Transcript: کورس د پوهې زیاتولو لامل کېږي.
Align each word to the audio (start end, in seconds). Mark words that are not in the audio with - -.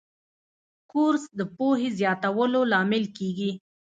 کورس 0.91 1.23
د 1.39 1.41
پوهې 1.57 1.89
زیاتولو 1.99 2.59
لامل 2.71 3.03
کېږي. 3.17 3.51